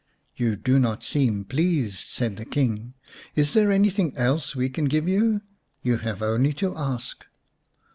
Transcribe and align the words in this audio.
"You 0.35 0.55
do 0.55 0.79
not 0.79 1.03
seem 1.03 1.45
pleased," 1.45 2.07
said 2.07 2.35
the 2.37 2.43
King." 2.43 2.95
Is 3.35 3.53
there 3.53 3.71
anything 3.71 4.17
else 4.17 4.55
we 4.55 4.67
can 4.67 4.85
give 4.85 5.07
you? 5.07 5.41
You 5.83 5.97
have 5.97 6.23
only 6.23 6.53
to 6.53 6.75
ask." 6.75 7.27